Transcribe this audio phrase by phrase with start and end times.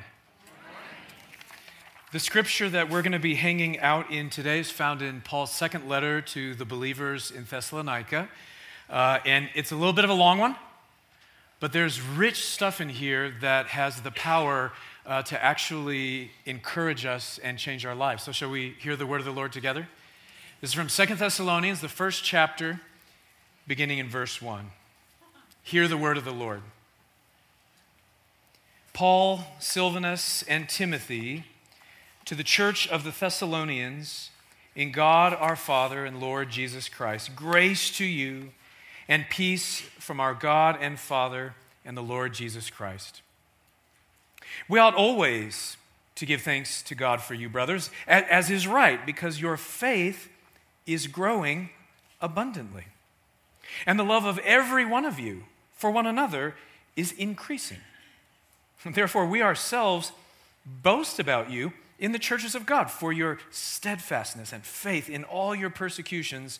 [2.14, 5.52] The scripture that we're going to be hanging out in today is found in Paul's
[5.52, 8.30] second letter to the believers in Thessalonica.
[8.90, 10.56] Uh, and it's a little bit of a long one,
[11.60, 14.72] but there's rich stuff in here that has the power
[15.06, 18.24] uh, to actually encourage us and change our lives.
[18.24, 19.88] So, shall we hear the word of the Lord together?
[20.62, 22.82] This is from Second Thessalonians, the first chapter,
[23.68, 24.72] beginning in verse 1.
[25.64, 26.62] Hear the word of the Lord.
[28.94, 31.46] Paul, Silvanus, and Timothy
[32.26, 34.32] to the church of the Thessalonians
[34.76, 38.50] in God our Father and Lord Jesus Christ, grace to you
[39.08, 43.22] and peace from our God and Father and the Lord Jesus Christ.
[44.68, 45.78] We ought always
[46.16, 50.30] to give thanks to God for you, brothers, as is right, because your faith
[50.86, 51.70] is growing
[52.20, 52.86] abundantly.
[53.86, 55.44] And the love of every one of you
[55.76, 56.56] for one another
[56.96, 57.78] is increasing.
[58.86, 60.12] Therefore, we ourselves
[60.66, 65.56] boast about you in the churches of God for your steadfastness and faith in all
[65.56, 66.60] your persecutions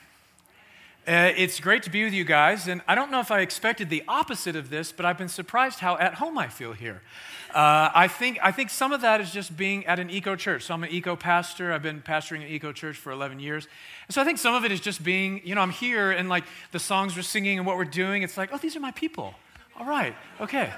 [1.07, 3.89] Uh, it's great to be with you guys, and I don't know if I expected
[3.89, 7.01] the opposite of this, but I've been surprised how at home I feel here.
[7.49, 10.63] Uh, I, think, I think some of that is just being at an ECO church.
[10.63, 11.73] So I'm an ECO pastor.
[11.73, 13.67] I've been pastoring an ECO church for 11 years.
[14.07, 16.29] And so I think some of it is just being, you know, I'm here and
[16.29, 18.91] like the songs we're singing and what we're doing, it's like, oh, these are my
[18.91, 19.33] people.
[19.79, 20.71] All right, okay.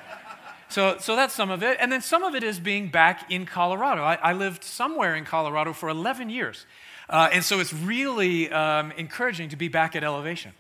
[0.70, 1.78] So, so that's some of it.
[1.82, 4.04] And then some of it is being back in Colorado.
[4.04, 6.66] I, I lived somewhere in Colorado for 11 years.
[7.14, 10.52] Uh, and so it's really um, encouraging to be back at elevation.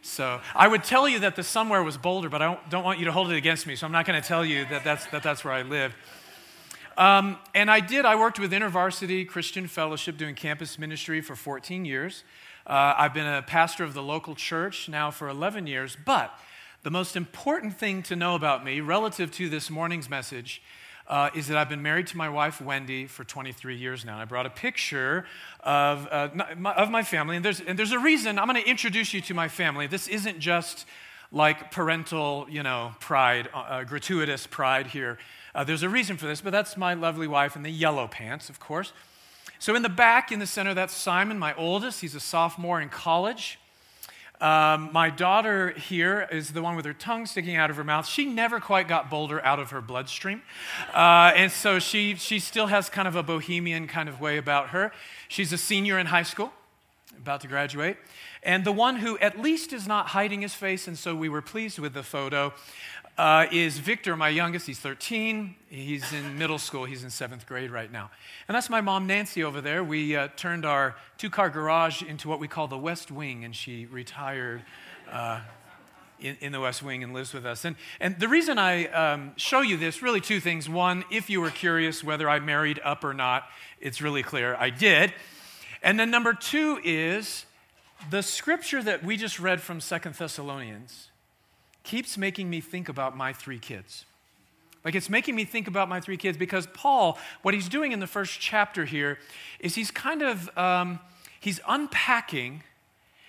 [0.00, 2.98] So I would tell you that the somewhere was Boulder, but I don't, don't want
[2.98, 5.04] you to hold it against me, so I'm not going to tell you that that's,
[5.08, 5.94] that that's where I lived.
[6.96, 11.84] Um, and I did, I worked with InterVarsity Christian Fellowship doing campus ministry for 14
[11.84, 12.24] years.
[12.66, 16.32] Uh, I've been a pastor of the local church now for 11 years, but
[16.84, 20.62] the most important thing to know about me relative to this morning's message
[21.08, 24.18] uh, is that I've been married to my wife, Wendy, for 23 years now.
[24.18, 25.26] I brought a picture
[25.60, 28.68] of, uh, my, of my family, and there's, and there's a reason I'm going to
[28.68, 29.86] introduce you to my family.
[29.86, 30.86] This isn't just
[31.32, 35.18] like parental, you know, pride, uh, uh, gratuitous pride here.
[35.54, 38.48] Uh, there's a reason for this, but that's my lovely wife in the yellow pants,
[38.48, 38.92] of course.
[39.58, 42.00] So in the back, in the center, that's Simon, my oldest.
[42.00, 43.58] He's a sophomore in college.
[44.42, 48.08] Um, my daughter here is the one with her tongue sticking out of her mouth.
[48.08, 50.42] She never quite got Boulder out of her bloodstream.
[50.92, 54.70] Uh, and so she, she still has kind of a bohemian kind of way about
[54.70, 54.90] her.
[55.28, 56.52] She's a senior in high school,
[57.16, 57.98] about to graduate.
[58.42, 61.42] And the one who at least is not hiding his face, and so we were
[61.42, 62.52] pleased with the photo,
[63.22, 64.66] uh, is Victor, my youngest.
[64.66, 65.54] He's 13.
[65.68, 66.86] He's in middle school.
[66.86, 68.10] He's in seventh grade right now.
[68.48, 69.84] And that's my mom, Nancy, over there.
[69.84, 73.54] We uh, turned our two car garage into what we call the West Wing, and
[73.54, 74.62] she retired.
[75.08, 75.40] Uh,
[76.18, 77.64] in, in, the West Wing and lives with us.
[77.64, 80.68] And, and the reason I um, show you this really two things.
[80.68, 83.44] One, if you were curious whether I married up or not,
[83.80, 85.12] it's really clear I did.
[85.82, 87.44] And then number two is
[88.08, 91.08] the scripture that we just read from Second Thessalonians
[91.82, 94.04] keeps making me think about my three kids.
[94.84, 98.00] Like it's making me think about my three kids because Paul, what he's doing in
[98.00, 99.18] the first chapter here
[99.60, 100.98] is he's kind of um,
[101.40, 102.62] he's unpacking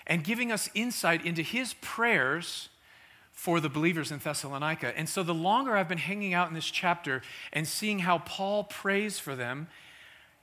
[0.07, 2.69] and giving us insight into his prayers
[3.31, 4.97] for the believers in Thessalonica.
[4.97, 7.21] And so the longer I've been hanging out in this chapter
[7.51, 9.67] and seeing how Paul prays for them,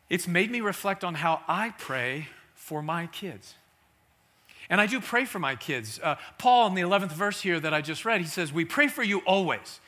[0.09, 3.55] it's made me reflect on how I pray for my kids.
[4.71, 5.99] And I do pray for my kids.
[6.03, 8.87] Uh, Paul, in the 11th verse here that I just read, he says, We pray
[8.87, 9.81] for you always,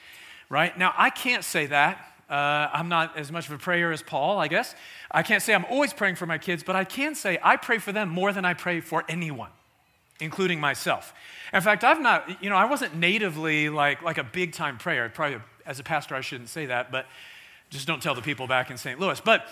[0.49, 0.76] right?
[0.76, 2.08] Now, I can't say that.
[2.29, 4.75] Uh, I'm not as much of a prayer as Paul, I guess.
[5.11, 7.79] I can't say I'm always praying for my kids, but I can say I pray
[7.79, 9.50] for them more than I pray for anyone,
[10.19, 11.14] including myself.
[11.52, 15.08] In fact, I've not, you know, I wasn't natively like, like a big time prayer.
[15.11, 17.06] Probably as a pastor, I shouldn't say that, but
[17.70, 18.99] just don't tell the people back in St.
[18.99, 19.20] Louis.
[19.20, 19.46] But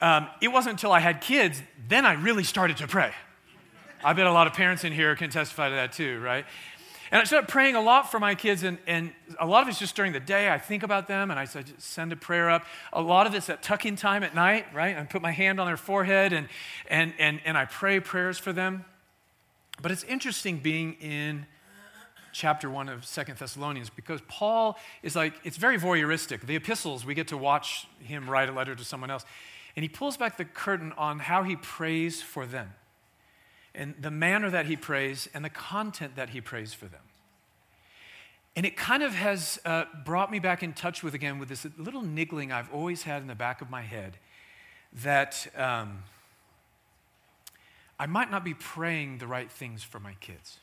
[0.00, 3.12] um, it wasn't until I had kids, then I really started to pray.
[4.06, 6.44] I bet a lot of parents in here can testify to that too, right?
[7.10, 9.10] And I started praying a lot for my kids, and, and
[9.40, 10.48] a lot of it's just during the day.
[10.48, 11.46] I think about them and I
[11.78, 12.64] send a prayer up.
[12.92, 14.96] A lot of it's at tuck in time at night, right?
[14.96, 16.48] I put my hand on their forehead and,
[16.86, 18.84] and, and, and I pray prayers for them.
[19.82, 21.44] But it's interesting being in
[22.32, 26.42] chapter 1 of Second Thessalonians because Paul is like, it's very voyeuristic.
[26.42, 29.24] The epistles, we get to watch him write a letter to someone else.
[29.74, 32.72] And he pulls back the curtain on how he prays for them
[33.76, 37.00] and the manner that he prays and the content that he prays for them.
[38.56, 41.66] And it kind of has uh, brought me back in touch with again with this
[41.76, 44.16] little niggling I've always had in the back of my head
[45.02, 46.04] that um,
[47.98, 50.58] I might not be praying the right things for my kids.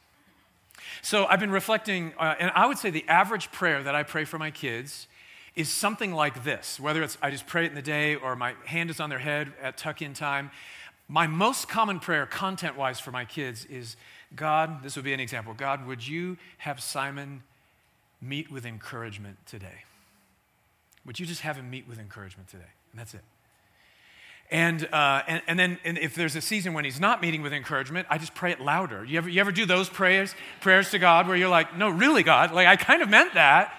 [1.03, 4.25] So I've been reflecting, uh, and I would say the average prayer that I pray
[4.25, 5.07] for my kids
[5.55, 8.55] is something like this whether it's I just pray it in the day or my
[8.65, 10.49] hand is on their head at tuck in time.
[11.13, 13.97] My most common prayer, content wise, for my kids is
[14.35, 17.43] God, this would be an example God, would you have Simon
[18.19, 19.83] meet with encouragement today?
[21.05, 22.63] Would you just have him meet with encouragement today?
[22.91, 23.21] And that's it.
[24.49, 27.53] And, uh, and, and then and if there's a season when he's not meeting with
[27.53, 29.05] encouragement, I just pray it louder.
[29.05, 32.23] You ever, you ever do those prayers, prayers to God where you're like, no, really,
[32.23, 33.71] God, like I kind of meant that.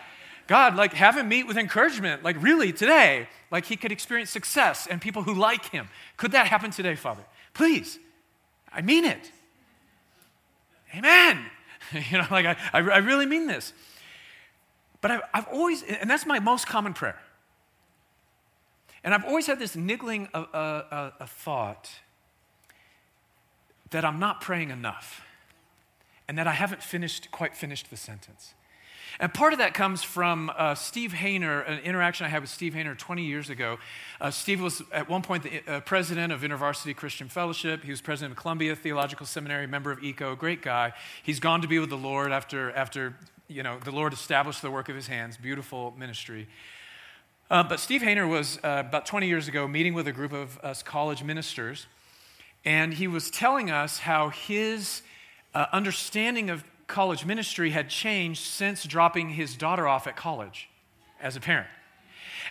[0.46, 4.88] God, like have him meet with encouragement, like really today, like he could experience success
[4.88, 5.88] and people who like him.
[6.16, 7.22] Could that happen today, Father?
[7.52, 8.00] Please.
[8.72, 9.30] I mean it.
[10.92, 11.38] Amen.
[11.92, 13.72] you know, like I, I, I really mean this.
[15.00, 17.20] But I've, I've always, and that's my most common prayer.
[19.04, 21.90] And I've always had this niggling a, a, uh, uh, a thought
[23.90, 25.24] that I'm not praying enough
[26.26, 28.54] and that I haven't finished, quite finished the sentence.
[29.20, 32.74] And part of that comes from uh, Steve Hayner, an interaction I had with Steve
[32.74, 33.78] Hayner 20 years ago.
[34.20, 37.84] Uh, Steve was at one point the uh, president of InterVarsity Christian Fellowship.
[37.84, 40.92] He was president of Columbia Theological Seminary, member of ECO, great guy.
[41.22, 43.14] He's gone to be with the Lord after, after
[43.46, 45.36] you know, the Lord established the work of his hands.
[45.36, 46.48] Beautiful ministry.
[47.50, 50.58] Uh, but Steve Hayner was uh, about 20 years ago meeting with a group of
[50.58, 51.86] us college ministers,
[52.64, 55.02] and he was telling us how his
[55.54, 60.68] uh, understanding of college ministry had changed since dropping his daughter off at college
[61.20, 61.68] as a parent.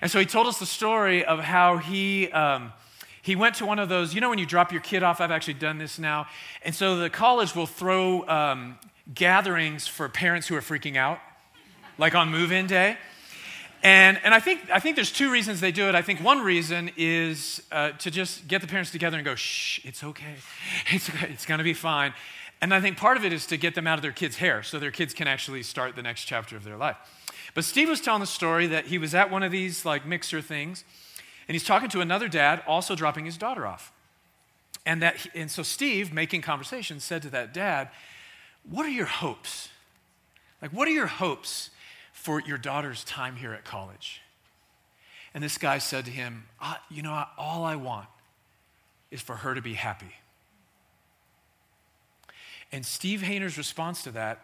[0.02, 2.32] And so he told us the story of how he.
[2.32, 2.74] Um,
[3.22, 5.32] he went to one of those, you know, when you drop your kid off, I've
[5.32, 6.28] actually done this now.
[6.62, 8.78] And so the college will throw um,
[9.14, 11.20] gatherings for parents who are freaking out,
[11.98, 12.98] like on move in day.
[13.82, 15.96] And, and I, think, I think there's two reasons they do it.
[15.96, 19.80] I think one reason is uh, to just get the parents together and go, shh,
[19.86, 20.36] it's okay.
[20.92, 21.30] It's, okay.
[21.30, 22.14] it's going to be fine.
[22.64, 24.64] And I think part of it is to get them out of their kids' hair
[24.64, 26.96] so their kids can actually start the next chapter of their life.
[27.54, 30.42] But Steve was telling the story that he was at one of these like mixer
[30.42, 30.86] things,
[31.50, 33.92] and he's talking to another dad also dropping his daughter off.
[34.86, 37.90] And, that, and so Steve, making conversation, said to that dad,
[38.64, 39.68] What are your hopes?
[40.62, 41.70] Like, what are your hopes
[42.14, 44.22] for your daughter's time here at college?
[45.34, 46.46] And this guy said to him,
[46.90, 48.08] You know, all I want
[49.12, 50.14] is for her to be happy.
[52.74, 54.40] And Steve Hayner's response to that,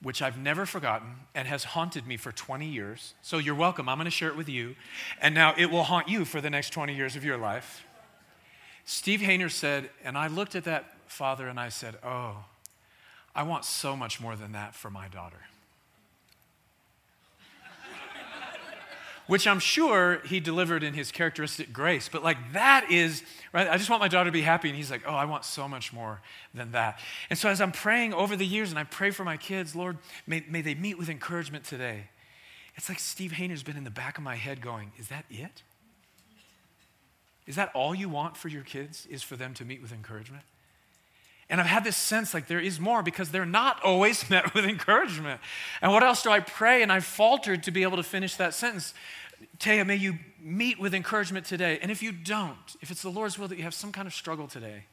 [0.00, 3.14] which I've never forgotten and has haunted me for 20 years.
[3.20, 3.90] So you're welcome.
[3.90, 4.74] I'm going to share it with you.
[5.20, 7.84] And now it will haunt you for the next 20 years of your life.
[8.86, 12.44] Steve Hayner said, and I looked at that father and I said, Oh,
[13.34, 15.42] I want so much more than that for my daughter.
[19.28, 22.08] Which I'm sure he delivered in his characteristic grace.
[22.08, 23.68] But like that is, right?
[23.68, 24.68] I just want my daughter to be happy.
[24.68, 26.20] And he's like, oh, I want so much more
[26.54, 26.98] than that.
[27.28, 29.98] And so as I'm praying over the years and I pray for my kids, Lord,
[30.26, 32.04] may, may they meet with encouragement today.
[32.74, 35.62] It's like Steve Hayner's been in the back of my head going, is that it?
[37.46, 40.44] Is that all you want for your kids is for them to meet with encouragement?
[41.50, 44.64] And I've had this sense like there is more because they're not always met with
[44.64, 45.40] encouragement.
[45.80, 46.82] And what else do I pray?
[46.82, 48.94] And I faltered to be able to finish that sentence.
[49.58, 51.78] Taya, may you meet with encouragement today.
[51.80, 54.14] And if you don't, if it's the Lord's will that you have some kind of
[54.14, 54.84] struggle today,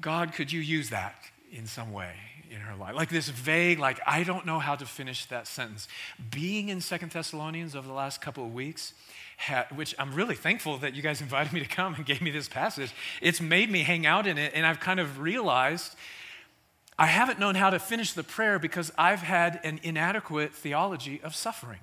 [0.00, 1.14] God, could you use that
[1.52, 2.14] in some way
[2.50, 2.94] in her life?
[2.94, 5.88] Like this vague, like, I don't know how to finish that sentence.
[6.30, 8.94] Being in Second Thessalonians over the last couple of weeks,
[9.74, 12.48] which I'm really thankful that you guys invited me to come and gave me this
[12.48, 12.92] passage.
[13.20, 15.94] It's made me hang out in it, and I've kind of realized
[16.98, 21.34] I haven't known how to finish the prayer because I've had an inadequate theology of
[21.34, 21.80] suffering.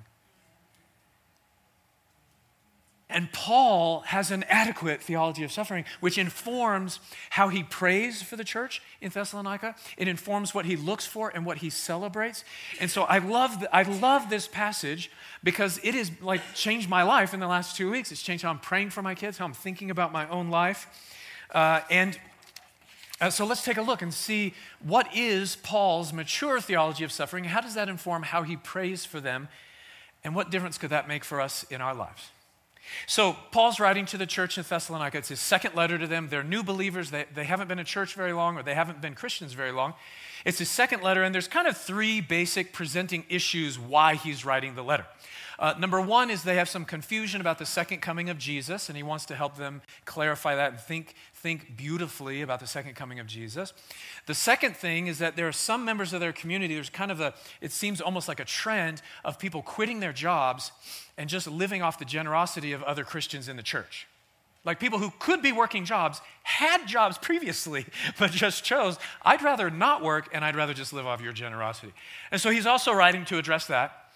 [3.10, 7.00] And Paul has an adequate theology of suffering, which informs
[7.30, 9.76] how he prays for the church in Thessalonica.
[9.96, 12.44] It informs what he looks for and what he celebrates.
[12.80, 15.10] And so I love, I love this passage
[15.42, 18.12] because it has like changed my life in the last two weeks.
[18.12, 20.86] It's changed how I'm praying for my kids, how I'm thinking about my own life.
[21.54, 22.18] Uh, and
[23.22, 27.44] uh, so let's take a look and see what is Paul's mature theology of suffering.
[27.44, 29.48] How does that inform how he prays for them?
[30.22, 32.30] And what difference could that make for us in our lives?
[33.06, 35.18] So, Paul's writing to the church in Thessalonica.
[35.18, 36.28] It's his second letter to them.
[36.28, 37.10] They're new believers.
[37.10, 39.94] They, they haven't been in church very long, or they haven't been Christians very long.
[40.44, 44.74] It's his second letter, and there's kind of three basic presenting issues why he's writing
[44.74, 45.06] the letter.
[45.58, 48.96] Uh, number one is they have some confusion about the second coming of Jesus, and
[48.96, 53.18] he wants to help them clarify that and think, think beautifully about the second coming
[53.18, 53.72] of Jesus.
[54.26, 57.20] The second thing is that there are some members of their community, there's kind of
[57.20, 60.70] a, it seems almost like a trend of people quitting their jobs
[61.16, 64.06] and just living off the generosity of other Christians in the church.
[64.64, 67.86] Like people who could be working jobs, had jobs previously,
[68.18, 71.92] but just chose, I'd rather not work and I'd rather just live off your generosity.
[72.30, 74.07] And so he's also writing to address that.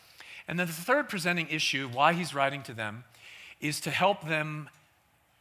[0.53, 3.05] And then the third presenting issue, why he's writing to them,
[3.63, 4.69] is to help them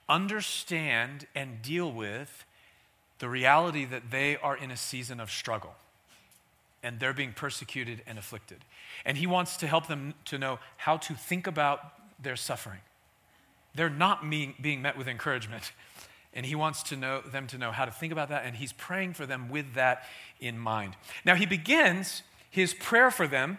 [0.08, 2.46] understand and deal with
[3.20, 5.76] the reality that they are in a season of struggle
[6.82, 8.60] and they're being persecuted and afflicted.
[9.04, 11.92] And he wants to help them to know how to think about
[12.24, 12.80] their suffering.
[13.76, 15.74] They're not being, met with encouragement.
[16.34, 18.72] And he wants to know them to know how to think about that, and he's
[18.72, 20.06] praying for them with that
[20.40, 20.96] in mind.
[21.26, 23.58] Now he begins his prayer for them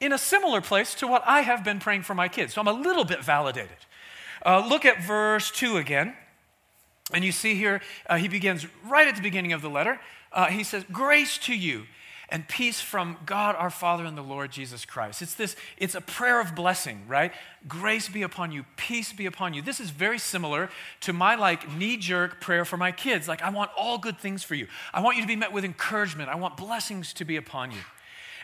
[0.00, 2.54] in a similar place to what I have been praying for my kids.
[2.54, 3.76] So I'm a little bit validated.
[4.44, 6.14] Uh, look at verse 2 again.
[7.12, 9.98] And you see here, uh, he begins right at the beginning of the letter.
[10.32, 11.86] Uh, he says, Grace to you
[12.28, 15.22] and peace from God our Father and the Lord Jesus Christ.
[15.22, 17.32] It's this, it's a prayer of blessing, right?
[17.66, 19.62] Grace be upon you, peace be upon you.
[19.62, 20.68] This is very similar
[21.00, 23.26] to my like knee-jerk prayer for my kids.
[23.26, 24.66] Like, I want all good things for you.
[24.92, 26.28] I want you to be met with encouragement.
[26.28, 27.80] I want blessings to be upon you.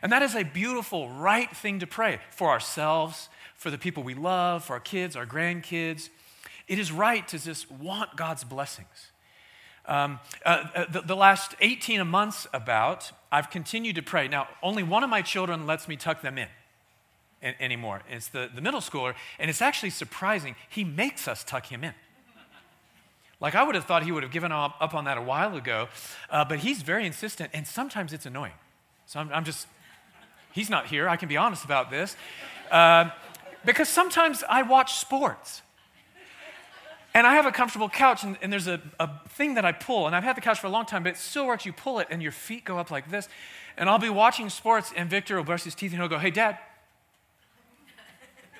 [0.04, 4.12] And that is a beautiful, right thing to pray for ourselves, for the people we
[4.12, 6.11] love, for our kids, our grandkids.
[6.68, 9.12] It is right to just want God's blessings.
[9.87, 14.28] Um, uh, uh the, the, last 18 months, about, I've continued to pray.
[14.28, 16.49] Now, only one of my children lets me tuck them in
[17.58, 18.02] anymore.
[18.11, 20.54] It's the, the middle schooler, and it's actually surprising.
[20.68, 21.94] He makes us tuck him in.
[23.40, 25.56] Like, I would have thought he would have given up, up on that a while
[25.56, 25.88] ago,
[26.28, 28.52] uh, but he's very insistent, and sometimes it's annoying.
[29.06, 29.66] So I'm, I'm just
[30.54, 31.08] He's not here.
[31.08, 32.16] I can be honest about this.
[32.70, 33.11] Uh,
[33.64, 35.62] because sometimes I watch sports.
[37.12, 40.08] And I have a comfortable couch, and, and there's a, a, thing that I pull,
[40.08, 41.64] and I've had the couch for a long time, but it still works.
[41.64, 43.28] You pull it, and your feet go up like this.
[43.76, 46.30] And I'll be watching sports, and Victor will brush his teeth, and he'll go, Hey,
[46.30, 46.58] Dad.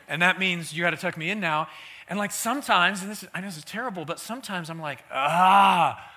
[0.09, 1.69] And that means you got to tuck me in now.
[2.09, 5.03] And like sometimes, and this is, I know this is terrible, but sometimes I'm like,
[5.11, 6.13] ah,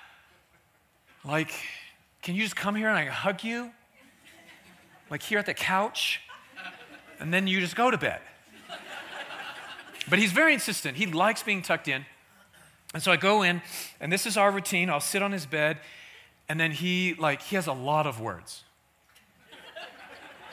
[1.23, 1.51] like,
[2.21, 3.71] can you just come here and I hug you?
[5.09, 6.21] Like here at the couch,
[7.19, 8.19] and then you just go to bed.
[10.09, 10.97] But he's very insistent.
[10.97, 12.05] He likes being tucked in.
[12.93, 13.61] And so I go in,
[13.99, 14.89] and this is our routine.
[14.89, 15.79] I'll sit on his bed,
[16.47, 18.63] and then he like he has a lot of words.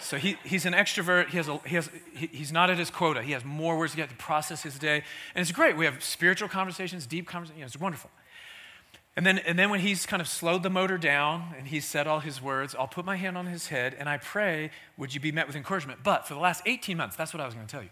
[0.00, 1.28] So he, he's an extrovert.
[1.28, 3.23] He has a, he has, he, he's not at his quota.
[3.23, 5.02] He has more words to get to process his day.
[5.34, 5.78] And it's great.
[5.78, 7.56] We have spiritual conversations, deep conversations.
[7.56, 8.11] You know, it's wonderful.
[9.16, 12.09] And then, and then when he's kind of slowed the motor down and he's said
[12.09, 15.21] all his words, I'll put my hand on his head and I pray, would you
[15.21, 16.00] be met with encouragement?
[16.02, 17.90] But for the last 18 months, that's what I was going to tell you.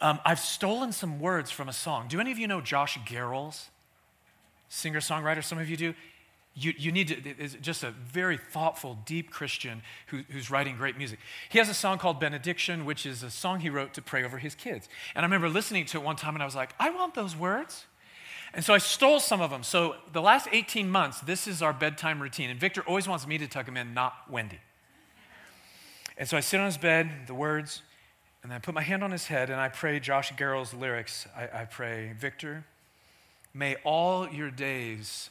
[0.00, 2.08] Um, I've stolen some words from a song.
[2.08, 3.66] Do any of you know Josh Garrels?
[4.68, 5.94] Singer songwriter, some of you do.
[6.56, 10.96] You, you need to, it's just a very thoughtful, deep Christian who, who's writing great
[10.96, 11.18] music.
[11.48, 14.38] He has a song called Benediction, which is a song he wrote to pray over
[14.38, 14.88] his kids.
[15.14, 17.36] And I remember listening to it one time and I was like, I want those
[17.36, 17.86] words.
[18.54, 19.64] And so I stole some of them.
[19.64, 22.50] So the last 18 months, this is our bedtime routine.
[22.50, 24.60] And Victor always wants me to tuck him in, not Wendy.
[26.16, 27.82] And so I sit on his bed, the words,
[28.44, 31.26] and I put my hand on his head and I pray Josh Garrels' lyrics.
[31.36, 32.64] I, I pray, Victor,
[33.52, 35.30] may all your days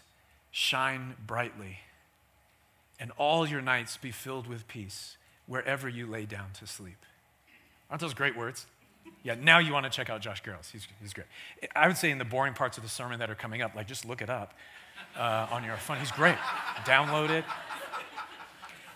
[0.52, 1.80] shine brightly
[3.00, 7.06] and all your nights be filled with peace wherever you lay down to sleep.
[7.90, 8.66] Aren't those great words?
[9.24, 10.70] Yeah, now you want to check out Josh Garrels.
[10.70, 11.28] He's, he's great.
[11.76, 13.88] I would say in the boring parts of the sermon that are coming up, like
[13.88, 14.54] just look it up.
[15.18, 15.98] uh, on your phone.
[15.98, 16.38] He's great.
[16.86, 17.46] Download it.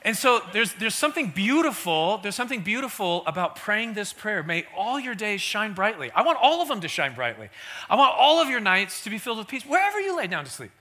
[0.04, 4.42] And so there's, there's something beautiful, there's something beautiful about praying this prayer.
[4.42, 6.12] May all your days shine brightly.
[6.12, 7.50] I want all of them to shine brightly.
[7.90, 10.46] I want all of your nights to be filled with peace, wherever you lay down
[10.46, 10.72] to sleep.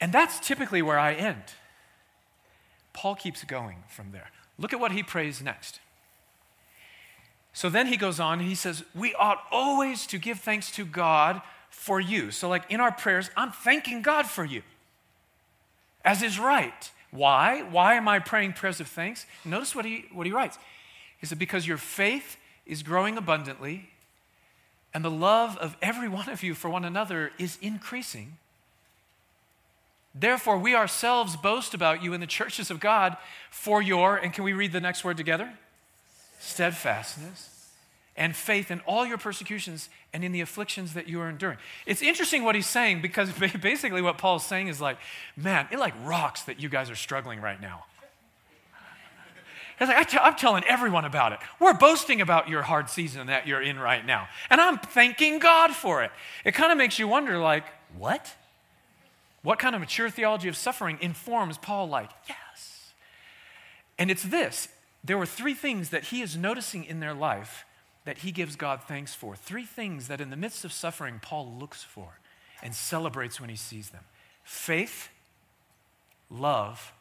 [0.00, 1.42] And that's typically where I end.
[2.92, 4.30] Paul keeps going from there.
[4.58, 5.80] Look at what he prays next.
[7.58, 10.84] So then he goes on, and he says, We ought always to give thanks to
[10.84, 12.30] God for you.
[12.30, 14.62] So, like in our prayers, I'm thanking God for you,
[16.04, 16.88] as is right.
[17.10, 17.62] Why?
[17.62, 19.26] Why am I praying prayers of thanks?
[19.44, 20.56] Notice what he, what he writes.
[21.20, 23.90] He said, Because your faith is growing abundantly,
[24.94, 28.36] and the love of every one of you for one another is increasing.
[30.14, 33.16] Therefore, we ourselves boast about you in the churches of God
[33.50, 35.54] for your, and can we read the next word together?
[36.38, 37.58] Steadfastness
[38.16, 41.58] and faith in all your persecutions and in the afflictions that you are enduring.
[41.86, 43.30] It's interesting what he's saying because
[43.60, 44.98] basically what Paul's saying is like,
[45.36, 47.84] man, it like rocks that you guys are struggling right now.
[49.80, 51.38] It's like, I t- I'm telling everyone about it.
[51.60, 54.28] We're boasting about your hard season that you're in right now.
[54.50, 56.10] And I'm thanking God for it.
[56.44, 57.64] It kind of makes you wonder, like,
[57.96, 58.34] what?
[59.42, 62.90] What kind of mature theology of suffering informs Paul, like, yes?
[63.98, 64.68] And it's this
[65.04, 67.64] there were three things that he is noticing in their life
[68.04, 69.36] that he gives God thanks for.
[69.36, 72.18] Three things that in the midst of suffering, Paul looks for
[72.62, 74.04] and celebrates when he sees them
[74.44, 75.10] faith,
[76.30, 76.92] love,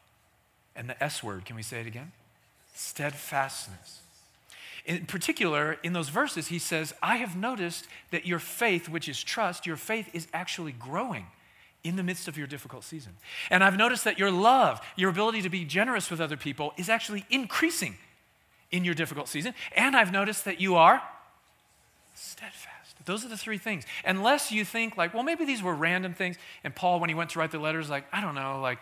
[0.75, 1.45] and the S word.
[1.45, 2.11] Can we say it again?
[2.75, 4.01] Steadfastness.
[4.85, 9.21] In particular, in those verses, he says, I have noticed that your faith, which is
[9.21, 11.25] trust, your faith is actually growing
[11.84, 13.13] in the midst of your difficult season.
[13.50, 16.89] And I've noticed that your love, your ability to be generous with other people, is
[16.89, 17.98] actually increasing
[18.72, 19.53] in your difficult season.
[19.75, 21.01] And I've noticed that you are
[22.15, 23.05] steadfast.
[23.05, 23.86] Those are the three things.
[24.03, 26.36] Unless you think, like, well, maybe these were random things.
[26.63, 28.79] And Paul, when he went to write the letters, like, I don't know, like,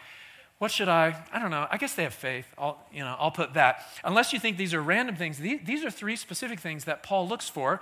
[0.57, 1.23] what should I?
[1.31, 1.67] I don't know.
[1.69, 2.47] I guess they have faith.
[2.57, 3.85] I'll, you know, I'll put that.
[4.03, 7.27] Unless you think these are random things, these, these are three specific things that Paul
[7.27, 7.81] looks for.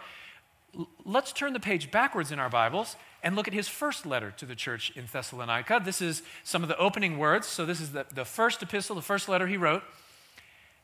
[0.77, 4.31] L- let's turn the page backwards in our Bibles and look at his first letter
[4.31, 5.81] to the church in Thessalonica.
[5.83, 7.47] This is some of the opening words.
[7.47, 9.83] So, this is the, the first epistle, the first letter he wrote.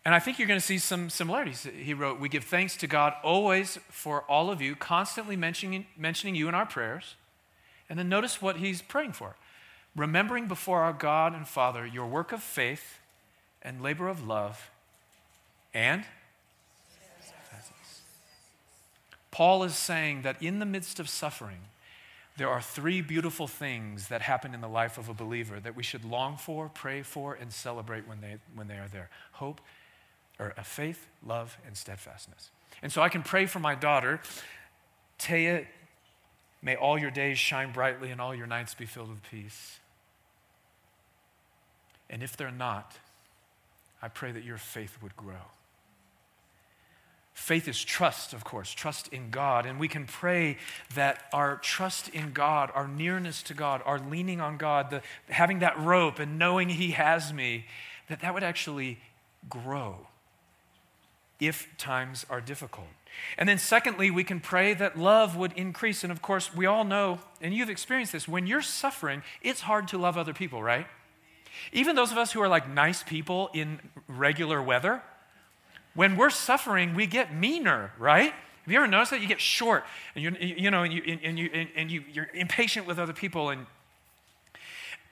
[0.05, 1.67] And I think you're going to see some similarities.
[1.77, 6.35] He wrote, We give thanks to God always for all of you, constantly mentioning, mentioning
[6.35, 7.15] you in our prayers.
[7.89, 9.35] And then notice what he's praying for
[9.95, 12.99] remembering before our God and Father your work of faith
[13.61, 14.69] and labor of love
[15.73, 16.05] and
[19.31, 21.59] Paul is saying that in the midst of suffering,
[22.39, 25.83] there are three beautiful things that happen in the life of a believer that we
[25.83, 29.59] should long for, pray for, and celebrate when they, when they are there hope,
[30.39, 32.49] or a faith, love, and steadfastness.
[32.81, 34.21] And so I can pray for my daughter,
[35.19, 35.67] Taya,
[36.61, 39.79] may all your days shine brightly and all your nights be filled with peace.
[42.09, 42.97] And if they're not,
[44.01, 45.51] I pray that your faith would grow.
[47.39, 49.65] Faith is trust, of course, trust in God.
[49.65, 50.57] And we can pray
[50.93, 55.59] that our trust in God, our nearness to God, our leaning on God, the, having
[55.59, 57.65] that rope and knowing He has me,
[58.09, 58.99] that that would actually
[59.49, 60.07] grow
[61.39, 62.87] if times are difficult.
[63.37, 66.03] And then, secondly, we can pray that love would increase.
[66.03, 69.87] And of course, we all know, and you've experienced this, when you're suffering, it's hard
[69.87, 70.85] to love other people, right?
[71.71, 75.01] Even those of us who are like nice people in regular weather,
[75.95, 78.31] when we're suffering, we get meaner, right?
[78.31, 79.21] Have you ever noticed that?
[79.21, 79.83] You get short,
[80.15, 83.49] and you you know, and you and you and you you're impatient with other people,
[83.49, 83.65] and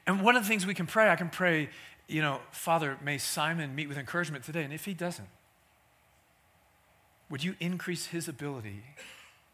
[0.06, 1.70] and one of the things we can pray, I can pray,
[2.08, 5.28] you know, Father, may Simon meet with encouragement today, and if he doesn't,
[7.30, 8.84] would you increase his ability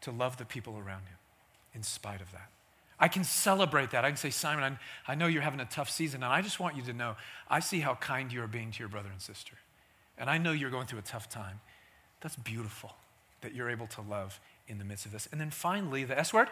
[0.02, 1.18] to love the people around him
[1.74, 2.50] in spite of that?
[3.00, 4.04] I can celebrate that.
[4.04, 6.60] I can say, Simon, I, I know you're having a tough season, and I just
[6.60, 7.16] want you to know
[7.48, 9.54] I see how kind you are being to your brother and sister.
[10.18, 11.60] And I know you're going through a tough time.
[12.20, 12.94] That's beautiful
[13.40, 15.28] that you're able to love in the midst of this.
[15.30, 16.48] And then finally, the S word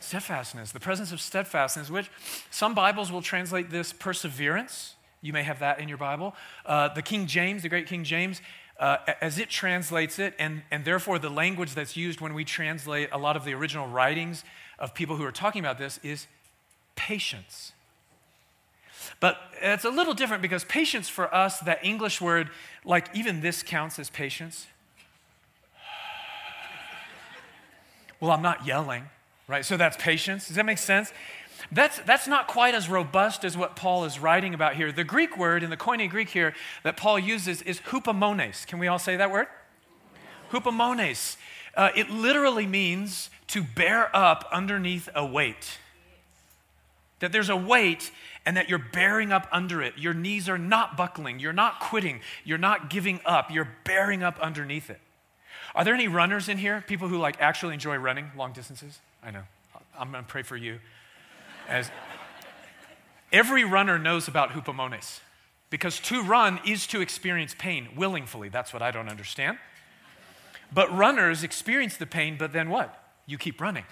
[0.00, 2.10] steadfastness, the presence of steadfastness, which
[2.50, 4.94] some Bibles will translate this perseverance.
[5.22, 6.34] You may have that in your Bible.
[6.64, 8.40] Uh, the King James, the great King James,
[8.78, 13.10] uh, as it translates it, and, and therefore the language that's used when we translate
[13.12, 14.42] a lot of the original writings
[14.78, 16.26] of people who are talking about this is
[16.96, 17.72] patience.
[19.18, 22.50] But it's a little different because patience for us, that English word,
[22.84, 24.66] like even this counts as patience.
[28.20, 29.06] Well, I'm not yelling,
[29.48, 29.64] right?
[29.64, 30.46] So that's patience.
[30.46, 31.12] Does that make sense?
[31.72, 34.92] That's, that's not quite as robust as what Paul is writing about here.
[34.92, 38.66] The Greek word in the Koine Greek here that Paul uses is hupomones.
[38.66, 39.46] Can we all say that word?
[40.50, 41.36] Hupomones.
[41.76, 45.78] Uh, it literally means to bear up underneath a weight.
[47.20, 48.10] That there's a weight
[48.44, 49.96] and that you're bearing up under it.
[49.96, 51.38] Your knees are not buckling.
[51.38, 52.20] You're not quitting.
[52.44, 53.50] You're not giving up.
[53.50, 55.00] You're bearing up underneath it.
[55.74, 56.82] Are there any runners in here?
[56.86, 58.98] People who like actually enjoy running long distances?
[59.22, 59.42] I know.
[59.98, 60.80] I'm going to pray for you.
[61.68, 61.90] As
[63.32, 65.20] every runner knows about hupomones
[65.68, 68.48] because to run is to experience pain willingly.
[68.48, 69.58] That's what I don't understand.
[70.72, 73.12] But runners experience the pain, but then what?
[73.26, 73.84] You keep running.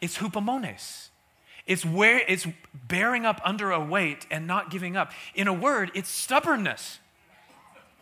[0.00, 1.08] It's hupomones.
[1.66, 2.46] It's where it's
[2.88, 5.12] bearing up under a weight and not giving up.
[5.34, 6.98] In a word, it's stubbornness.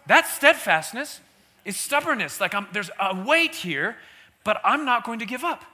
[0.06, 1.20] That's steadfastness.
[1.64, 2.40] It's stubbornness.
[2.40, 3.96] Like I'm, there's a weight here,
[4.44, 5.64] but I'm not going to give up.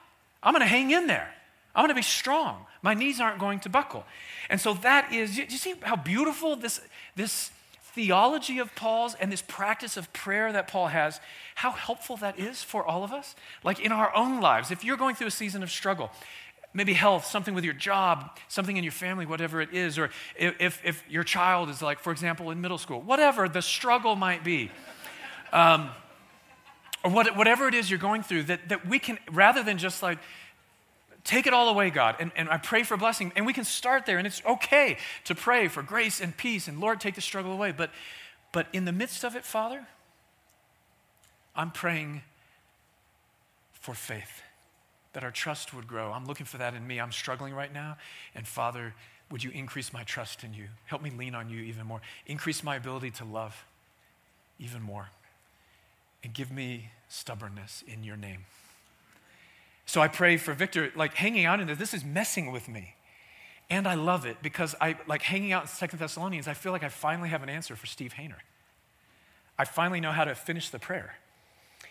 [0.42, 1.33] I'm going to hang in there.
[1.75, 2.66] I'm going to be strong.
[2.83, 4.05] My knees aren't going to buckle.
[4.49, 6.81] And so that is, do you see how beautiful this,
[7.14, 7.51] this
[7.94, 11.20] theology of Paul's and this practice of prayer that Paul has,
[11.57, 13.35] how helpful that is for all of us?
[13.64, 16.11] Like in our own lives, if you're going through a season of struggle,
[16.76, 20.84] maybe health, something with your job, something in your family, whatever it is, or if,
[20.84, 24.70] if your child is like, for example, in middle school, whatever the struggle might be.
[25.54, 25.88] Um,
[27.02, 30.02] or what, whatever it is you're going through, that, that we can, rather than just
[30.02, 30.18] like,
[31.24, 33.32] take it all away, God, and, and I pray for blessing.
[33.36, 36.78] And we can start there, and it's okay to pray for grace and peace, and
[36.78, 37.72] Lord, take the struggle away.
[37.72, 37.90] But,
[38.52, 39.86] but in the midst of it, Father,
[41.54, 42.20] I'm praying
[43.72, 44.42] for faith
[45.16, 46.12] that our trust would grow.
[46.12, 47.00] I'm looking for that in me.
[47.00, 47.96] I'm struggling right now.
[48.35, 48.92] And Father,
[49.31, 50.66] would you increase my trust in you?
[50.85, 52.02] Help me lean on you even more.
[52.26, 53.64] Increase my ability to love
[54.59, 55.09] even more.
[56.22, 58.44] And give me stubbornness in your name.
[59.87, 62.94] So I pray for Victor, like hanging out in this, this is messing with me.
[63.70, 66.85] And I love it because I like hanging out in Second Thessalonians, I feel like
[66.85, 68.42] I finally have an answer for Steve Hayner.
[69.59, 71.14] I finally know how to finish the prayer.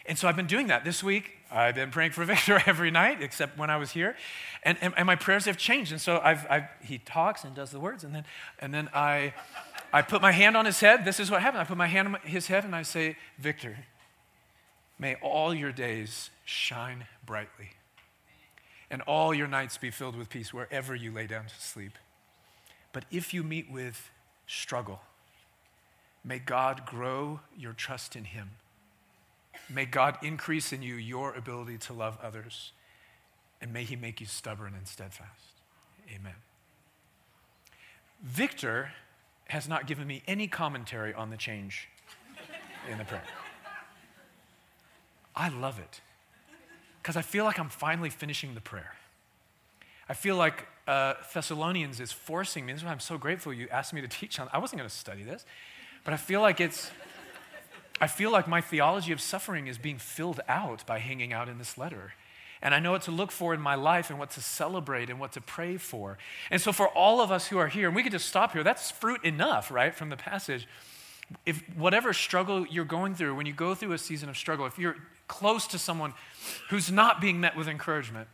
[0.08, 1.32] And so I've been doing that this week.
[1.52, 4.16] I've been praying for Victor every night, except when I was here.
[4.64, 5.92] And, and, and my prayers have changed.
[5.92, 8.04] And so I've, I've, he talks and does the words.
[8.04, 8.26] And then,
[8.60, 9.34] and then I,
[9.92, 11.06] I put my hand on his head.
[11.06, 11.62] This is what happened.
[11.62, 13.78] I put my hand on his head and I say, Victor,
[15.00, 17.72] may all your days shine brightly
[18.90, 21.94] and all your nights be filled with peace wherever you lay down to sleep.
[22.94, 24.10] But if you meet with
[24.48, 25.02] struggle,
[26.24, 28.52] may God grow your trust in Him
[29.70, 32.72] May God increase in you your ability to love others,
[33.62, 35.62] and may He make you stubborn and steadfast.
[36.14, 36.36] Amen.
[38.22, 38.92] Victor
[39.50, 41.90] has not given me any commentary on the change
[42.90, 43.24] in the prayer.
[45.36, 46.02] I love it
[47.02, 48.96] because I feel like I'm finally finishing the prayer.
[50.08, 52.74] I feel like uh, Thessalonians is forcing me.
[52.74, 54.50] This is why I'm so grateful you asked me to teach on.
[54.54, 55.46] I wasn't going to study this,
[56.04, 56.92] but I feel like it's
[58.02, 61.58] I feel like my theology of suffering is being filled out by hanging out in
[61.58, 62.14] this letter.
[62.62, 65.20] And I know what to look for in my life and what to celebrate and
[65.20, 66.18] what to pray for.
[66.50, 68.64] And so, for all of us who are here, and we could just stop here,
[68.64, 70.68] that's fruit enough, right, from the passage.
[71.46, 74.78] If whatever struggle you're going through, when you go through a season of struggle, if
[74.80, 74.96] you're
[75.28, 76.14] close to someone
[76.70, 78.28] who's not being met with encouragement,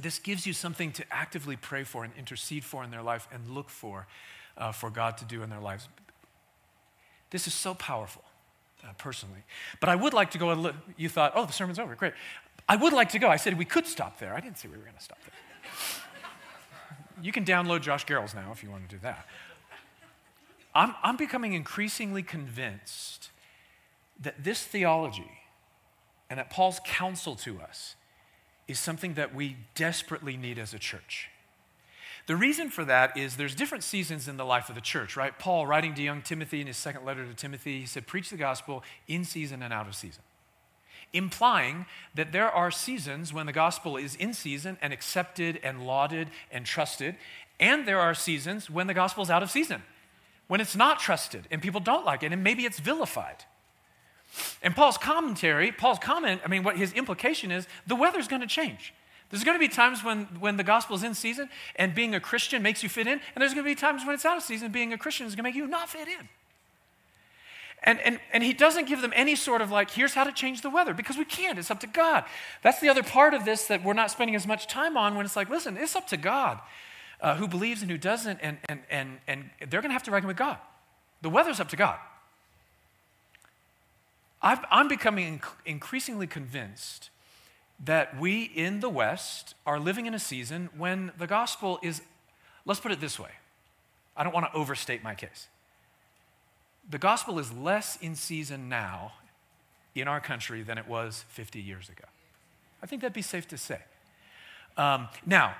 [0.00, 3.48] this gives you something to actively pray for and intercede for in their life and
[3.48, 4.06] look for
[4.56, 5.88] uh, for God to do in their lives.
[7.30, 8.22] This is so powerful
[8.84, 9.40] uh, personally.
[9.80, 10.72] But I would like to go.
[10.96, 11.94] You thought, oh, the sermon's over.
[11.94, 12.14] Great.
[12.68, 13.28] I would like to go.
[13.28, 14.34] I said we could stop there.
[14.34, 16.04] I didn't say we were going to stop there.
[17.22, 19.26] you can download Josh Garrels now if you want to do that.
[20.74, 23.30] I'm, I'm becoming increasingly convinced
[24.20, 25.30] that this theology
[26.30, 27.96] and that Paul's counsel to us
[28.68, 31.28] is something that we desperately need as a church.
[32.32, 35.38] The reason for that is there's different seasons in the life of the church, right?
[35.38, 38.38] Paul, writing to young Timothy in his second letter to Timothy, he said, Preach the
[38.38, 40.22] gospel in season and out of season.
[41.12, 46.30] Implying that there are seasons when the gospel is in season and accepted and lauded
[46.50, 47.16] and trusted,
[47.60, 49.82] and there are seasons when the gospel is out of season,
[50.48, 53.44] when it's not trusted and people don't like it, and maybe it's vilified.
[54.62, 58.48] And Paul's commentary, Paul's comment, I mean, what his implication is the weather's going to
[58.48, 58.94] change.
[59.32, 62.20] There's going to be times when, when the gospel is in season and being a
[62.20, 64.42] Christian makes you fit in, and there's going to be times when it's out of
[64.42, 66.28] season and being a Christian is going to make you not fit in.
[67.82, 70.60] And, and, and he doesn't give them any sort of like, here's how to change
[70.60, 71.58] the weather, because we can't.
[71.58, 72.24] It's up to God.
[72.62, 75.24] That's the other part of this that we're not spending as much time on when
[75.24, 76.60] it's like, listen, it's up to God
[77.22, 80.10] uh, who believes and who doesn't, and, and, and, and they're going to have to
[80.10, 80.58] reckon with God.
[81.22, 81.98] The weather's up to God.
[84.42, 87.08] i am becoming inc- increasingly convinced
[87.84, 92.02] that we in the West are living in a season when the gospel is,
[92.64, 93.30] let's put it this way.
[94.16, 95.48] I don't want to overstate my case.
[96.88, 99.12] The gospel is less in season now
[99.94, 102.04] in our country than it was 50 years ago.
[102.82, 103.78] I think that'd be safe to say.
[104.76, 105.54] Um, now,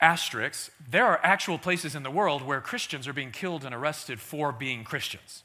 [0.00, 4.20] asterisks, there are actual places in the world where Christians are being killed and arrested
[4.20, 5.42] for being Christians.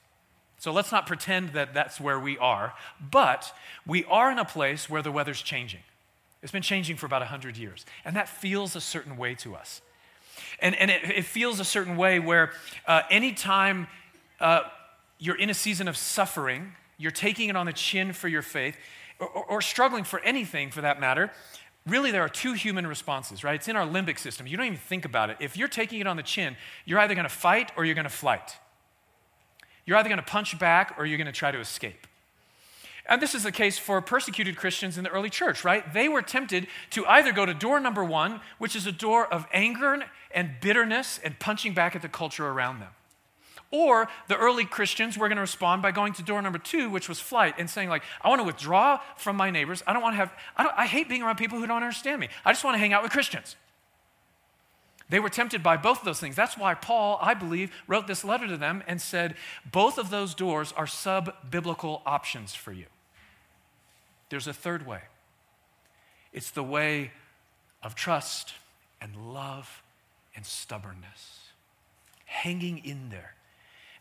[0.57, 3.53] So let's not pretend that that's where we are, but
[3.85, 5.81] we are in a place where the weather's changing.
[6.41, 9.81] It's been changing for about 100 years, and that feels a certain way to us.
[10.59, 12.51] And, and it, it feels a certain way where
[12.87, 13.87] uh, anytime
[14.39, 14.61] uh,
[15.19, 18.77] you're in a season of suffering, you're taking it on the chin for your faith,
[19.19, 21.31] or, or, or struggling for anything for that matter,
[21.85, 23.55] really there are two human responses, right?
[23.55, 24.47] It's in our limbic system.
[24.47, 25.37] You don't even think about it.
[25.39, 28.05] If you're taking it on the chin, you're either going to fight or you're going
[28.05, 28.57] to flight.
[29.87, 32.05] You're either going to punch back or you're going to try to escape.
[33.09, 35.93] And this is the case for persecuted Christians in the early church, right?
[35.93, 39.47] They were tempted to either go to door number one, which is a door of
[39.53, 42.89] anger and bitterness and punching back at the culture around them.
[43.71, 47.07] Or the early Christians were going to respond by going to door number two, which
[47.07, 49.83] was flight, and saying, like, I want to withdraw from my neighbors.
[49.87, 52.27] I don't want to have, I, I hate being around people who don't understand me.
[52.43, 53.55] I just want to hang out with Christians.
[55.09, 56.35] They were tempted by both of those things.
[56.35, 59.35] That's why Paul, I believe, wrote this letter to them and said,
[59.71, 62.85] both of those doors are sub biblical options for you.
[64.29, 65.01] There's a third way
[66.33, 67.11] it's the way
[67.81, 68.53] of trust
[69.01, 69.81] and love
[70.35, 71.39] and stubbornness,
[72.25, 73.37] hanging in there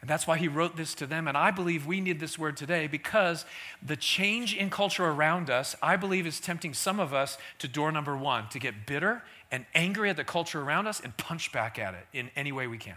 [0.06, 1.26] and that's why he wrote this to them.
[1.26, 3.44] And I believe we need this word today because
[3.82, 7.90] the change in culture around us, I believe, is tempting some of us to door
[7.90, 11.78] number one, to get bitter and angry at the culture around us and punch back
[11.78, 12.96] at it in any way we can.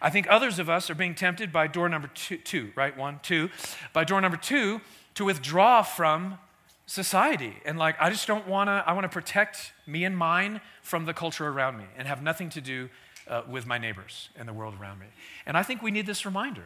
[0.00, 2.96] I think others of us are being tempted by door number two, two right?
[2.96, 3.50] One, two.
[3.92, 4.80] By door number two,
[5.14, 6.38] to withdraw from
[6.86, 7.54] society.
[7.64, 11.04] And like, I just don't want to, I want to protect me and mine from
[11.04, 12.88] the culture around me and have nothing to do
[13.28, 15.06] uh, with my neighbors and the world around me.
[15.46, 16.64] And I think we need this reminder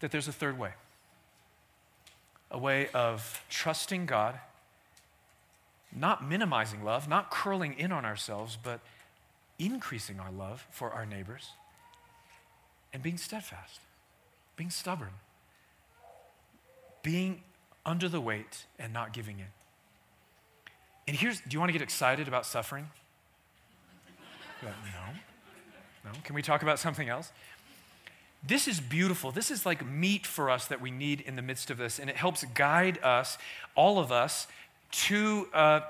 [0.00, 0.72] that there's a third way
[2.48, 4.38] a way of trusting God,
[5.96, 8.80] not minimizing love, not curling in on ourselves, but
[9.58, 11.50] increasing our love for our neighbors
[12.92, 13.80] and being steadfast,
[14.56, 15.14] being stubborn,
[17.02, 17.42] being
[17.84, 19.46] under the weight and not giving in.
[21.08, 22.90] And here's do you want to get excited about suffering?
[24.62, 24.70] no.
[26.04, 26.10] No?
[26.24, 27.32] Can we talk about something else?
[28.46, 29.32] This is beautiful.
[29.32, 32.08] This is like meat for us that we need in the midst of this, and
[32.08, 33.38] it helps guide us,
[33.74, 34.46] all of us,
[34.96, 35.80] to, uh,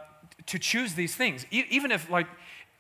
[0.47, 1.47] to choose these things.
[1.51, 2.27] Even if, like,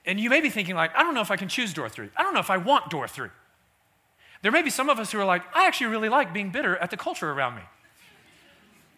[0.04, 2.08] and you may be thinking, like, I don't know if I can choose door three.
[2.16, 3.28] I don't know if I want door three.
[4.42, 6.76] There may be some of us who are like, I actually really like being bitter
[6.76, 7.62] at the culture around me.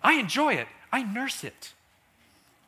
[0.03, 1.73] I enjoy it, I nurse it.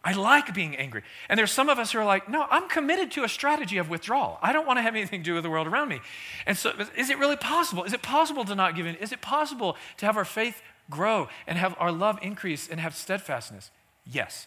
[0.02, 1.02] I like being angry.
[1.28, 3.90] And there's some of us who are like, no, I'm committed to a strategy of
[3.90, 4.38] withdrawal.
[4.40, 6.00] I don't want to have anything to do with the world around me.
[6.46, 7.84] And so, is it really possible?
[7.84, 8.94] Is it possible to not give in?
[8.94, 12.96] Is it possible to have our faith grow and have our love increase and have
[12.96, 13.70] steadfastness?
[14.10, 14.46] Yes.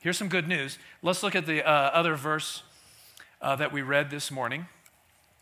[0.00, 0.78] Here's some good news.
[1.02, 2.62] Let's look at the uh, other verse
[3.40, 4.66] uh, that we read this morning.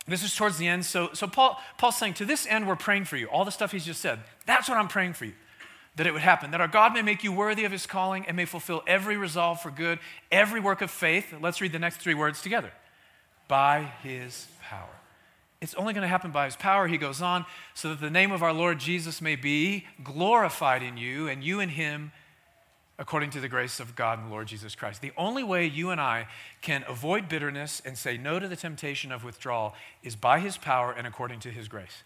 [0.06, 0.84] This is towards the end.
[0.84, 3.26] So, so Paul, Paul's saying, To this end, we're praying for you.
[3.26, 4.20] All the stuff he's just said.
[4.46, 5.34] That's what I'm praying for you
[5.96, 8.36] that it would happen, that our God may make you worthy of his calling and
[8.36, 9.98] may fulfill every resolve for good,
[10.30, 11.34] every work of faith.
[11.38, 12.72] Let's read the next three words together
[13.46, 14.88] by his power.
[15.60, 17.44] It's only going to happen by his power, he goes on,
[17.74, 21.60] so that the name of our Lord Jesus may be glorified in you and you
[21.60, 22.10] in him
[22.98, 25.00] according to the grace of God and Lord Jesus Christ.
[25.00, 26.28] The only way you and I
[26.60, 30.92] can avoid bitterness and say no to the temptation of withdrawal is by his power
[30.92, 32.02] and according to his grace.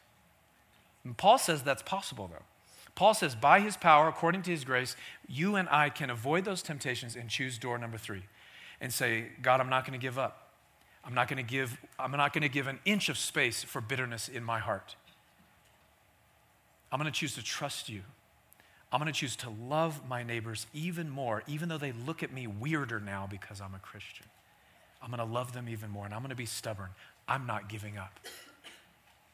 [1.04, 2.44] And Paul says that's possible, though.
[2.94, 4.96] Paul says, by his power, according to his grace,
[5.28, 8.22] you and I can avoid those temptations and choose door number three
[8.80, 10.50] and say, God, I'm not going to give up.
[11.04, 13.80] I'm not going to give, I'm not going to give an inch of space for
[13.80, 14.96] bitterness in my heart.
[16.90, 18.00] I'm going to choose to trust you.
[18.92, 22.32] I'm going to choose to love my neighbors even more, even though they look at
[22.32, 24.26] me weirder now because I'm a Christian.
[25.02, 26.90] I'm going to love them even more, and I'm going to be stubborn.
[27.28, 28.20] I'm not giving up.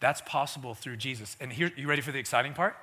[0.00, 1.36] That's possible through Jesus.
[1.40, 2.76] And here, you ready for the exciting part?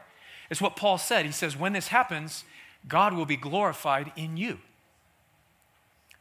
[0.50, 1.26] It's what Paul said.
[1.26, 2.44] He says, when this happens,
[2.88, 4.60] God will be glorified in you.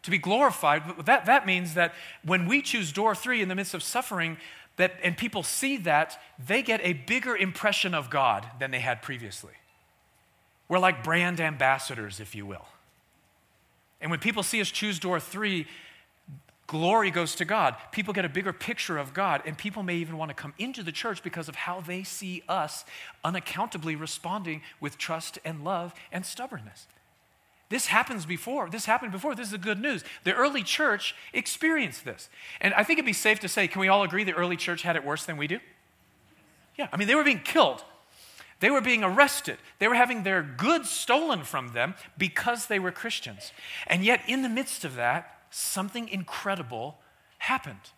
[0.02, 3.74] To be glorified, that, that means that when we choose door three in the midst
[3.74, 4.38] of suffering,
[4.76, 9.02] that, and people see that, they get a bigger impression of God than they had
[9.02, 9.52] previously.
[10.68, 12.66] We're like brand ambassadors, if you will.
[14.00, 15.66] And when people see us choose door three,
[16.68, 17.76] Glory goes to God.
[17.92, 20.82] People get a bigger picture of God, and people may even want to come into
[20.82, 22.84] the church because of how they see us
[23.24, 26.86] unaccountably responding with trust and love and stubbornness.
[27.70, 28.68] This happens before.
[28.68, 29.34] This happened before.
[29.34, 30.04] This is the good news.
[30.24, 32.28] The early church experienced this.
[32.60, 34.82] And I think it'd be safe to say, can we all agree the early church
[34.82, 35.60] had it worse than we do?
[36.76, 37.82] Yeah, I mean, they were being killed.
[38.60, 39.58] They were being arrested.
[39.78, 43.52] They were having their goods stolen from them because they were Christians.
[43.86, 46.98] And yet, in the midst of that, something incredible
[47.38, 47.92] happened.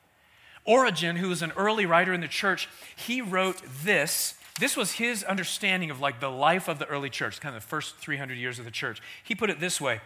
[0.64, 4.34] Origen, who was an early writer in the church, he wrote this.
[4.58, 7.68] This was his understanding of like the life of the early church, kind of the
[7.68, 9.00] first 300 years of the church.
[9.24, 10.00] He put it this way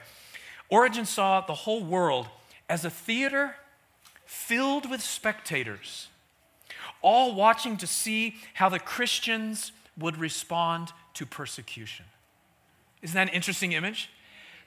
[0.69, 2.29] Origen saw the whole world
[2.69, 3.57] as a theater
[4.25, 6.09] filled with spectators,
[7.03, 12.04] all watching to see how the Christians would respond to persecution.
[13.02, 14.11] Isn't that an interesting image?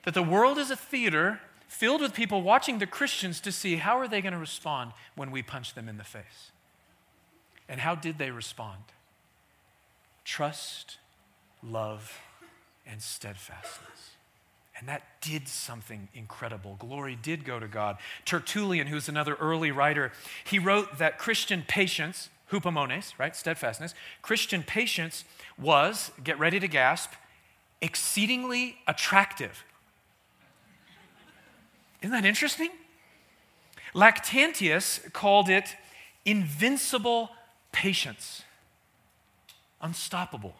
[0.04, 3.98] That the world is a theater filled with people watching the Christians to see how
[3.98, 6.52] are they going to respond when we punch them in the face.
[7.68, 8.80] And how did they respond?
[10.24, 10.98] Trust,
[11.62, 12.18] love,
[12.86, 14.10] and steadfastness.
[14.78, 16.76] And that did something incredible.
[16.78, 17.98] Glory did go to God.
[18.24, 20.12] Tertullian, who's another early writer,
[20.44, 25.24] he wrote that Christian patience, hupomones, right, steadfastness, Christian patience
[25.58, 27.12] was, get ready to gasp,
[27.80, 29.64] exceedingly attractive.
[32.02, 32.70] Isn't that interesting?
[33.94, 35.76] Lactantius called it
[36.24, 37.30] invincible
[37.72, 38.42] patience,
[39.80, 40.54] unstoppable.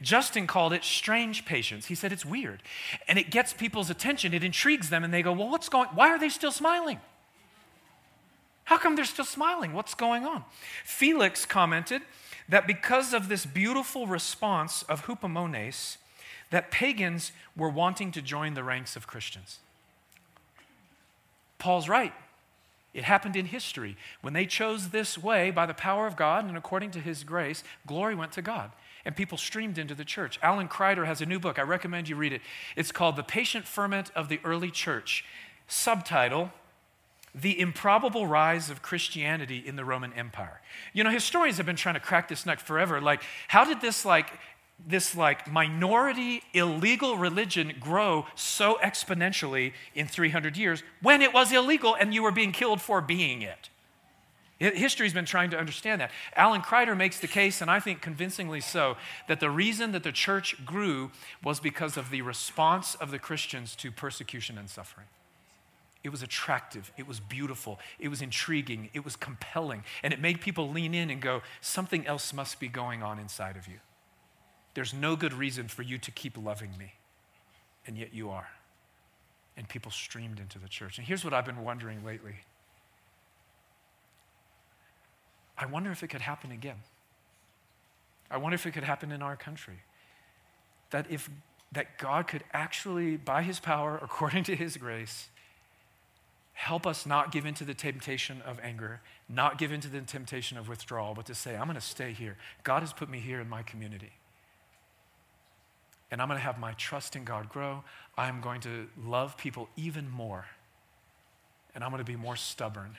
[0.00, 1.86] Justin called it strange patience.
[1.86, 2.62] He said it's weird.
[3.06, 6.08] And it gets people's attention, it intrigues them, and they go, Well, what's going why
[6.08, 7.00] are they still smiling?
[8.64, 9.72] How come they're still smiling?
[9.72, 10.44] What's going on?
[10.84, 12.02] Felix commented
[12.48, 15.98] that because of this beautiful response of hupomones,
[16.50, 19.58] that pagans were wanting to join the ranks of Christians.
[21.58, 22.12] Paul's right.
[22.92, 23.96] It happened in history.
[24.20, 27.64] When they chose this way by the power of God and according to his grace,
[27.86, 28.70] glory went to God.
[29.04, 30.38] And people streamed into the church.
[30.42, 31.58] Alan Kreider has a new book.
[31.58, 32.40] I recommend you read it.
[32.76, 35.24] It's called The Patient Ferment of the Early Church.
[35.66, 36.52] Subtitle
[37.34, 40.60] The Improbable Rise of Christianity in the Roman Empire.
[40.92, 43.00] You know, historians have been trying to crack this nut forever.
[43.00, 44.30] Like, how did this, like,
[44.86, 51.94] this like minority illegal religion grow so exponentially in 300 years when it was illegal
[51.94, 53.70] and you were being killed for being it
[54.58, 58.60] history's been trying to understand that alan kreider makes the case and i think convincingly
[58.60, 58.96] so
[59.28, 61.10] that the reason that the church grew
[61.42, 65.06] was because of the response of the christians to persecution and suffering
[66.04, 66.92] it was attractive.
[66.98, 67.80] It was beautiful.
[67.98, 68.90] It was intriguing.
[68.92, 69.82] It was compelling.
[70.02, 73.56] And it made people lean in and go, something else must be going on inside
[73.56, 73.78] of you.
[74.74, 76.92] There's no good reason for you to keep loving me,
[77.86, 78.48] and yet you are.
[79.56, 80.98] And people streamed into the church.
[80.98, 82.34] And here's what I've been wondering lately
[85.56, 86.78] I wonder if it could happen again.
[88.30, 89.80] I wonder if it could happen in our country.
[90.90, 91.30] That if
[91.72, 95.28] that God could actually, by his power, according to his grace,
[96.54, 100.68] help us not give into the temptation of anger, not give into the temptation of
[100.68, 102.36] withdrawal, but to say, I'm going to stay here.
[102.62, 104.12] God has put me here in my community
[106.14, 107.82] and I'm going to have my trust in God grow.
[108.16, 110.46] I'm going to love people even more.
[111.74, 112.96] And I'm going to be more stubborn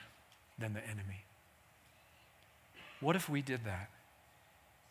[0.58, 1.24] than the enemy.
[3.00, 3.88] What if we did that?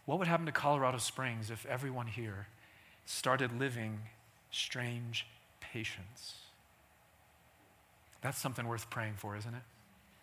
[0.08, 2.48] What would happen to Colorado Springs if everyone here
[3.06, 4.00] started living
[4.50, 5.28] strange
[5.60, 6.45] patience?
[8.26, 9.62] That's something worth praying for, isn't it?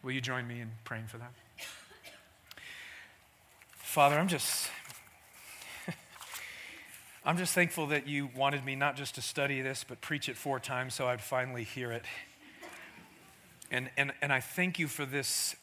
[0.02, 1.30] Will you join me in praying for that?
[3.76, 4.68] Father, I'm just
[7.24, 10.36] I'm just thankful that you wanted me not just to study this, but preach it
[10.36, 12.02] four times so I'd finally hear it.
[13.70, 15.54] And, and, and I thank you for this,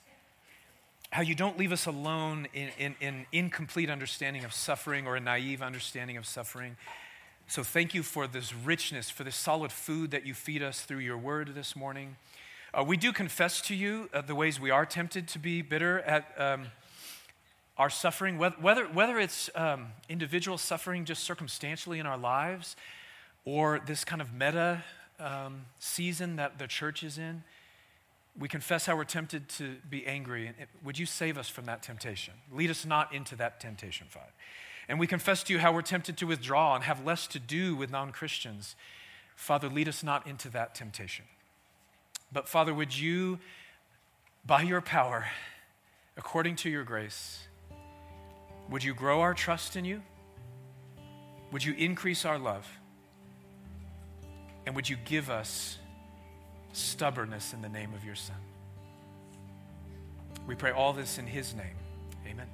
[1.11, 5.19] how you don't leave us alone in, in, in incomplete understanding of suffering or a
[5.19, 6.77] naive understanding of suffering.
[7.49, 10.99] So thank you for this richness, for this solid food that you feed us through
[10.99, 12.15] your word this morning.
[12.75, 15.99] Uh, we do confess to you uh, the ways we are tempted to be bitter
[16.01, 16.31] at.
[16.37, 16.67] Um,
[17.75, 22.75] our suffering, whether, whether it's um, individual suffering just circumstantially in our lives
[23.45, 24.83] or this kind of meta
[25.17, 27.41] um, season that the church is in,
[28.37, 30.51] we confess how we're tempted to be angry.
[30.83, 32.33] Would you save us from that temptation?
[32.51, 34.33] Lead us not into that temptation, Father.
[34.89, 37.75] And we confess to you how we're tempted to withdraw and have less to do
[37.75, 38.75] with non Christians.
[39.35, 41.25] Father, lead us not into that temptation.
[42.33, 43.39] But Father, would you,
[44.45, 45.27] by your power,
[46.17, 47.47] according to your grace,
[48.69, 50.01] would you grow our trust in you?
[51.51, 52.67] Would you increase our love?
[54.65, 55.77] And would you give us
[56.73, 58.35] stubbornness in the name of your Son?
[60.47, 61.75] We pray all this in His name.
[62.27, 62.47] Amen.